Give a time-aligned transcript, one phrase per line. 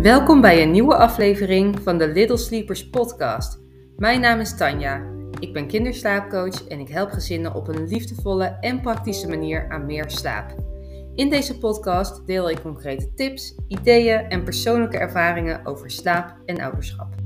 [0.00, 3.60] Welkom bij een nieuwe aflevering van de Little Sleepers podcast.
[3.96, 5.02] Mijn naam is Tanja.
[5.38, 10.10] Ik ben kinderslaapcoach en ik help gezinnen op een liefdevolle en praktische manier aan meer
[10.10, 10.54] slaap.
[11.14, 17.19] In deze podcast deel ik concrete tips, ideeën en persoonlijke ervaringen over slaap en ouderschap.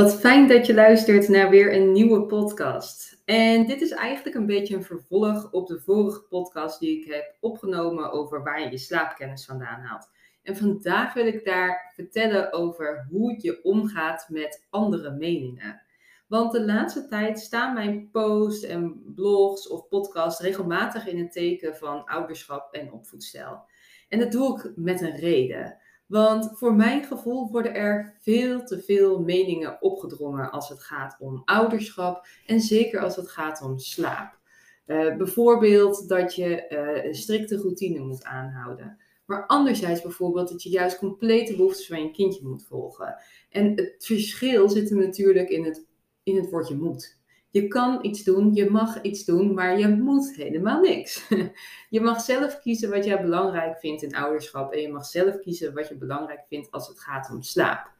[0.00, 3.22] Wat fijn dat je luistert naar weer een nieuwe podcast.
[3.24, 7.36] En dit is eigenlijk een beetje een vervolg op de vorige podcast die ik heb
[7.40, 10.10] opgenomen over waar je je slaapkennis vandaan haalt.
[10.42, 15.82] En vandaag wil ik daar vertellen over hoe je omgaat met andere meningen.
[16.28, 21.76] Want de laatste tijd staan mijn posts en blogs of podcasts regelmatig in het teken
[21.76, 23.62] van ouderschap en opvoedstijl.
[24.08, 25.78] En dat doe ik met een reden.
[26.10, 31.42] Want voor mijn gevoel worden er veel te veel meningen opgedrongen als het gaat om
[31.44, 34.38] ouderschap en zeker als het gaat om slaap.
[34.86, 38.98] Uh, bijvoorbeeld dat je uh, een strikte routine moet aanhouden.
[39.26, 43.14] Maar anderzijds bijvoorbeeld dat je juist complete behoeftes van je kindje moet volgen.
[43.50, 45.86] En het verschil zit er natuurlijk in het,
[46.22, 47.19] in het woordje moet.
[47.50, 51.28] Je kan iets doen, je mag iets doen, maar je moet helemaal niks.
[51.90, 55.74] Je mag zelf kiezen wat jij belangrijk vindt in ouderschap en je mag zelf kiezen
[55.74, 57.90] wat je belangrijk vindt als het gaat om slaap.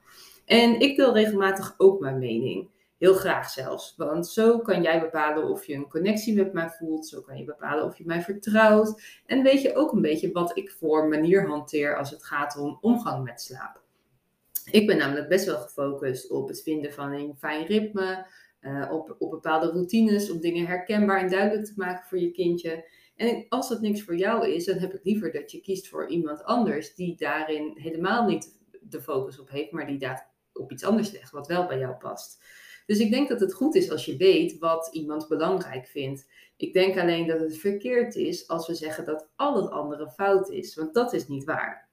[0.44, 2.68] En ik deel regelmatig ook mijn mening.
[2.98, 3.94] Heel graag zelfs.
[3.96, 7.06] Want zo kan jij bepalen of je een connectie met mij voelt.
[7.06, 9.02] Zo kan je bepalen of je mij vertrouwt.
[9.26, 12.78] En weet je ook een beetje wat ik voor manier hanteer als het gaat om
[12.80, 13.80] omgang met slaap.
[14.70, 18.26] Ik ben namelijk best wel gefocust op het vinden van een fijn ritme.
[18.60, 22.88] Uh, op, op bepaalde routines, om dingen herkenbaar en duidelijk te maken voor je kindje.
[23.16, 26.08] En als dat niks voor jou is, dan heb ik liever dat je kiest voor
[26.08, 30.84] iemand anders die daarin helemaal niet de focus op heeft, maar die daar op iets
[30.84, 32.42] anders legt, wat wel bij jou past.
[32.86, 36.26] Dus ik denk dat het goed is als je weet wat iemand belangrijk vindt.
[36.56, 40.48] Ik denk alleen dat het verkeerd is als we zeggen dat al het andere fout
[40.48, 41.88] is, want dat is niet waar.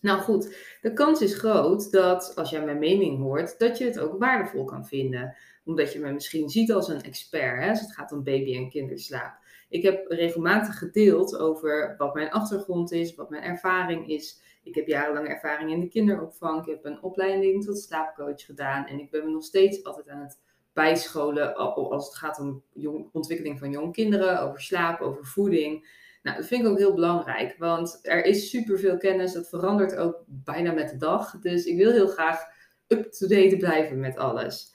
[0.00, 3.98] Nou goed, de kans is groot dat als jij mijn mening hoort, dat je het
[3.98, 5.36] ook waardevol kan vinden.
[5.64, 8.70] Omdat je me misschien ziet als een expert hè, als het gaat om baby- en
[8.70, 9.42] kinderslaap.
[9.68, 14.40] Ik heb regelmatig gedeeld over wat mijn achtergrond is, wat mijn ervaring is.
[14.62, 16.60] Ik heb jarenlang ervaring in de kinderopvang.
[16.60, 18.86] Ik heb een opleiding tot slaapcoach gedaan.
[18.86, 20.38] En ik ben me nog steeds altijd aan het
[20.72, 26.02] bijscholen als het gaat om jong, ontwikkeling van jonge kinderen, over slaap, over voeding.
[26.22, 29.32] Nou, dat vind ik ook heel belangrijk, want er is superveel kennis.
[29.32, 31.38] Dat verandert ook bijna met de dag.
[31.38, 32.44] Dus ik wil heel graag
[32.86, 34.73] up-to-date blijven met alles.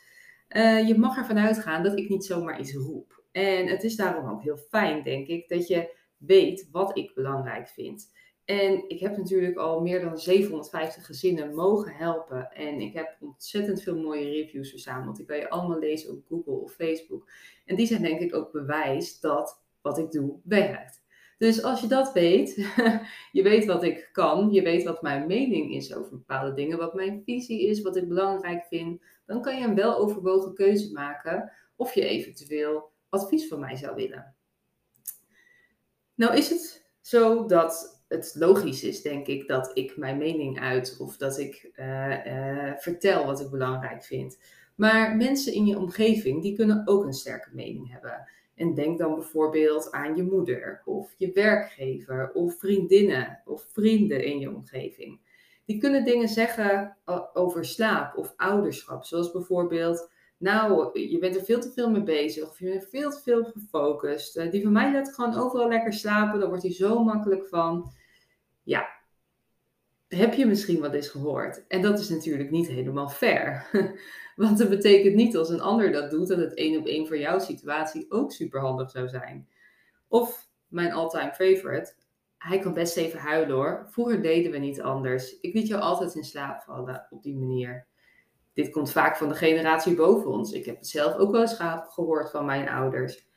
[0.56, 3.24] Uh, je mag ervan uitgaan dat ik niet zomaar iets roep.
[3.32, 7.68] En het is daarom ook heel fijn, denk ik, dat je weet wat ik belangrijk
[7.68, 8.12] vind.
[8.46, 12.52] En ik heb natuurlijk al meer dan 750 gezinnen mogen helpen.
[12.52, 15.16] En ik heb ontzettend veel mooie reviews verzameld.
[15.16, 17.32] Die kan je allemaal lezen op Google of Facebook.
[17.66, 21.02] En die zijn denk ik ook bewijs dat wat ik doe werkt.
[21.38, 22.56] Dus als je dat weet,
[23.38, 26.94] je weet wat ik kan, je weet wat mijn mening is over bepaalde dingen, wat
[26.94, 31.94] mijn visie is, wat ik belangrijk vind, dan kan je een weloverwogen keuze maken of
[31.94, 34.36] je eventueel advies van mij zou willen.
[36.16, 40.98] Nou is het zo dat het logisch is, denk ik, dat ik mijn mening uit
[41.00, 44.40] of dat ik uh, uh, vertel wat ik belangrijk vind.
[44.76, 48.30] Maar mensen in je omgeving, die kunnen ook een sterke mening hebben.
[48.56, 54.40] En denk dan bijvoorbeeld aan je moeder of je werkgever of vriendinnen of vrienden in
[54.40, 55.20] je omgeving.
[55.70, 56.98] Die kunnen dingen zeggen
[57.34, 62.50] over slaap of ouderschap, zoals bijvoorbeeld nou, je bent er veel te veel mee bezig.
[62.50, 64.38] Of je bent veel te veel gefocust.
[64.38, 66.40] Uh, die van mij laat gewoon overal lekker slapen.
[66.40, 67.94] Daar wordt hij zo makkelijk van.
[68.64, 68.88] Ja,
[70.08, 71.68] heb je misschien wat eens gehoord.
[71.68, 73.70] En dat is natuurlijk niet helemaal fair.
[74.36, 77.18] Want dat betekent niet als een ander dat doet, dat het één op één voor
[77.18, 79.48] jouw situatie ook superhandig zou zijn.
[80.08, 81.94] Of mijn all-time favorite.
[82.40, 83.88] Hij kan best even huilen hoor.
[83.90, 85.40] Vroeger deden we niet anders.
[85.40, 87.88] Ik liet jou altijd in slaap vallen op die manier
[88.60, 90.52] dit komt vaak van de generatie boven ons.
[90.52, 93.28] Ik heb het zelf ook wel eens gehoord van mijn ouders.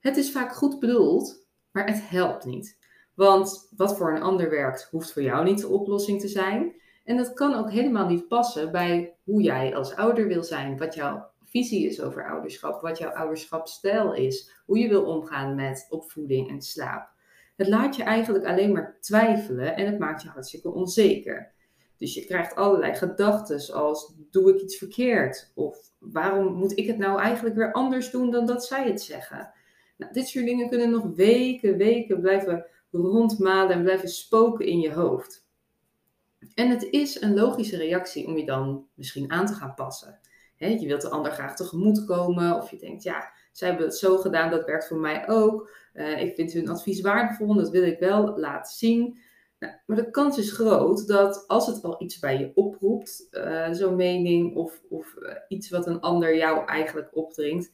[0.00, 2.78] Het is vaak goed bedoeld, maar het helpt niet.
[3.14, 6.74] Want wat voor een ander werkt, hoeft voor jou niet de oplossing te zijn.
[7.04, 10.94] En dat kan ook helemaal niet passen bij hoe jij als ouder wil zijn, wat
[10.94, 16.48] jouw visie is over ouderschap, wat jouw ouderschapstijl is, hoe je wil omgaan met opvoeding
[16.48, 17.08] en slaap.
[17.60, 21.52] Het laat je eigenlijk alleen maar twijfelen en het maakt je hartstikke onzeker.
[21.96, 25.52] Dus je krijgt allerlei gedachten als doe ik iets verkeerd?
[25.54, 29.52] Of waarom moet ik het nou eigenlijk weer anders doen dan dat zij het zeggen?
[29.96, 34.92] Nou, dit soort dingen kunnen nog weken, weken blijven rondmalen en blijven spoken in je
[34.92, 35.46] hoofd.
[36.54, 40.20] En het is een logische reactie om je dan misschien aan te gaan passen.
[40.56, 44.16] je wilt de ander graag tegemoet komen of je denkt, ja, zij hebben het zo
[44.16, 45.70] gedaan, dat werkt voor mij ook.
[45.94, 49.18] Uh, ik vind hun advies waardevol dat wil ik wel laten zien.
[49.58, 53.72] Nou, maar de kans is groot dat als het al iets bij je oproept, uh,
[53.72, 57.72] zo'n mening of, of uh, iets wat een ander jou eigenlijk opdringt,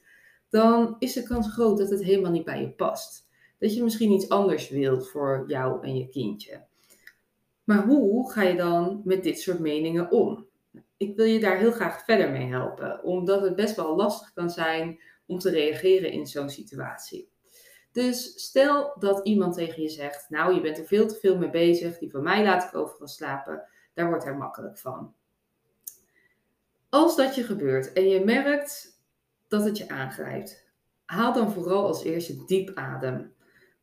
[0.49, 3.29] dan is de kans groot dat het helemaal niet bij je past.
[3.59, 6.65] Dat je misschien iets anders wilt voor jou en je kindje.
[7.65, 10.47] Maar hoe ga je dan met dit soort meningen om?
[10.97, 14.51] Ik wil je daar heel graag verder mee helpen, omdat het best wel lastig kan
[14.51, 17.31] zijn om te reageren in zo'n situatie.
[17.93, 21.51] Dus stel dat iemand tegen je zegt: Nou, je bent er veel te veel mee
[21.51, 25.15] bezig, die van mij laat ik overal slapen, daar wordt hij makkelijk van.
[26.89, 29.03] Als dat je gebeurt en je merkt
[29.49, 30.67] dat het je aangrijpt,
[31.05, 33.35] haal dan vooral als eerste diep adem.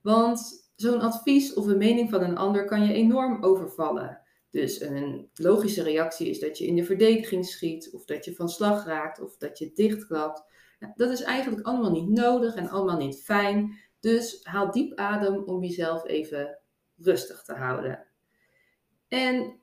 [0.01, 4.21] Want zo'n advies of een mening van een ander kan je enorm overvallen.
[4.49, 8.49] Dus een logische reactie is dat je in de verdediging schiet, of dat je van
[8.49, 10.43] slag raakt, of dat je dichtklapt.
[10.95, 13.77] Dat is eigenlijk allemaal niet nodig en allemaal niet fijn.
[13.99, 16.57] Dus haal diep adem om jezelf even
[16.97, 18.05] rustig te houden.
[19.07, 19.59] En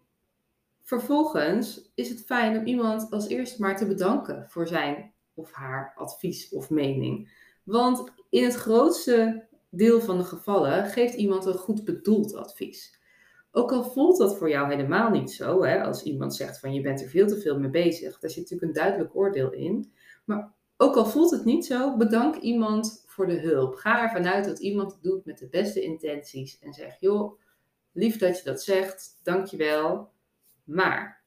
[0.82, 5.93] vervolgens is het fijn om iemand als eerste maar te bedanken voor zijn of haar
[5.96, 7.32] advies of mening.
[7.64, 12.99] Want in het grootste deel van de gevallen geeft iemand een goed bedoeld advies.
[13.52, 16.81] Ook al voelt dat voor jou helemaal niet zo, hè, als iemand zegt van je
[16.81, 19.93] bent er veel te veel mee bezig, daar zit natuurlijk een duidelijk oordeel in.
[20.25, 23.75] Maar ook al voelt het niet zo, bedank iemand voor de hulp.
[23.75, 27.41] Ga ervan uit dat iemand het doet met de beste intenties en zeg: joh,
[27.93, 30.11] lief dat je dat zegt, dankjewel.
[30.65, 31.23] Maar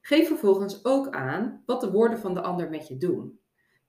[0.00, 3.40] geef vervolgens ook aan wat de woorden van de ander met je doen.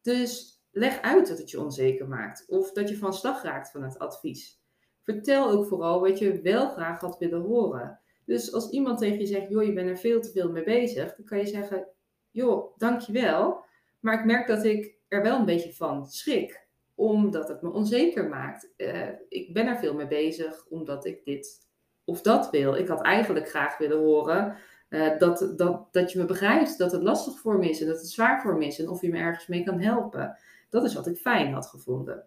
[0.02, 3.84] Dus leg uit dat het je onzeker maakt of dat je van slag raakt van
[3.84, 4.62] het advies.
[5.02, 8.00] Vertel ook vooral wat je wel graag had willen horen.
[8.26, 11.16] Dus als iemand tegen je zegt: joh, je bent er veel te veel mee bezig,
[11.16, 11.88] dan kan je zeggen:
[12.32, 13.66] joh, dankjewel.
[14.00, 16.66] Maar ik merk dat ik er wel een beetje van schrik
[16.96, 18.74] omdat het me onzeker maakt.
[18.78, 21.68] Uh, ik ben er veel mee bezig omdat ik dit
[22.06, 22.76] of dat wil.
[22.76, 24.58] Ik had eigenlijk graag willen horen
[24.90, 27.98] uh, dat, dat, dat je me begrijpt, dat het lastig voor me is en dat
[27.98, 30.38] het zwaar voor me is en of je me ergens mee kan helpen.
[30.70, 32.26] Dat is wat ik fijn had gevonden.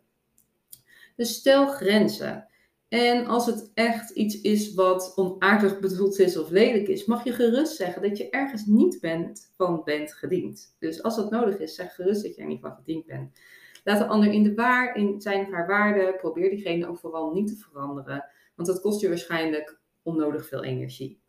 [1.17, 2.49] Dus stel grenzen.
[2.91, 7.33] En als het echt iets is wat onaardig bedoeld is of lelijk is, mag je
[7.33, 10.77] gerust zeggen dat je ergens niet bent van bent gediend.
[10.79, 13.41] Dus als dat nodig is, zeg gerust dat je er niet van gediend bent.
[13.85, 16.17] Laat de ander in de waar, in zijn of haar waarde.
[16.19, 21.21] Probeer diegene ook vooral niet te veranderen, want dat kost je waarschijnlijk onnodig veel energie.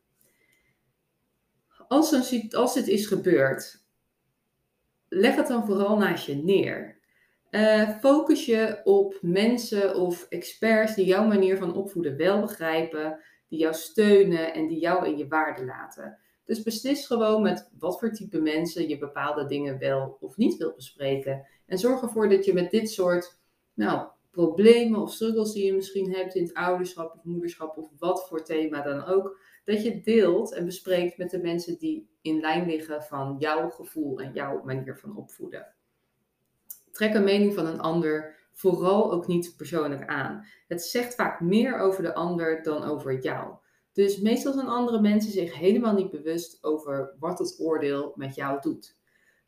[1.88, 3.86] Als, een, als dit is gebeurd,
[5.08, 7.01] leg het dan vooral naast je neer.
[7.52, 13.60] Uh, focus je op mensen of experts die jouw manier van opvoeden wel begrijpen, die
[13.60, 16.18] jou steunen en die jou in je waarde laten.
[16.46, 20.76] Dus beslis gewoon met wat voor type mensen je bepaalde dingen wel of niet wilt
[20.76, 21.48] bespreken.
[21.66, 23.40] En zorg ervoor dat je met dit soort
[23.74, 28.28] nou, problemen of struggles die je misschien hebt in het ouderschap of moederschap of wat
[28.28, 32.66] voor thema dan ook, dat je deelt en bespreekt met de mensen die in lijn
[32.66, 35.76] liggen van jouw gevoel en jouw manier van opvoeden.
[36.92, 40.46] Trek een mening van een ander vooral ook niet persoonlijk aan.
[40.68, 43.54] Het zegt vaak meer over de ander dan over jou.
[43.94, 48.62] Dus meestal zijn andere mensen zich helemaal niet bewust over wat het oordeel met jou
[48.62, 49.00] doet.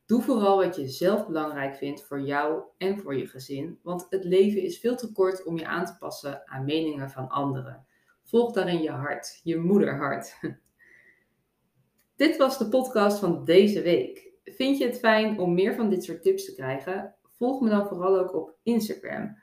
[0.06, 4.24] Doe vooral wat je zelf belangrijk vindt voor jou en voor je gezin, want het
[4.24, 7.86] leven is veel te kort om je aan te passen aan meningen van anderen.
[8.24, 10.38] Volg daarin je hart, je moederhart.
[12.15, 14.32] Dit was de podcast van deze week.
[14.44, 17.15] Vind je het fijn om meer van dit soort tips te krijgen?
[17.38, 19.38] Volg me dan vooral ook op Instagram.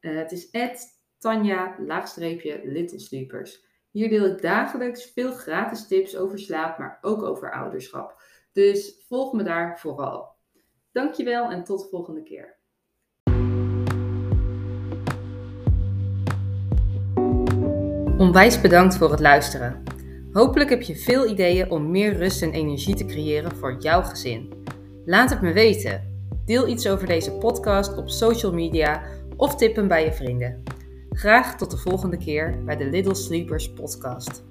[0.00, 0.50] Uh, het is
[1.18, 3.64] Tanja-Littlesleepers.
[3.90, 8.22] Hier deel ik dagelijks veel gratis tips over slaap, maar ook over ouderschap.
[8.52, 10.30] Dus volg me daar vooral.
[10.92, 12.60] Dankjewel en tot de volgende keer.
[18.18, 19.82] Onwijs bedankt voor het luisteren.
[20.32, 24.64] Hopelijk heb je veel ideeën om meer rust en energie te creëren voor jouw gezin.
[25.04, 26.11] Laat het me weten.
[26.52, 29.02] Deel iets over deze podcast op social media
[29.36, 30.62] of tip hem bij je vrienden.
[31.10, 34.44] Graag tot de volgende keer bij de Little Sleepers podcast.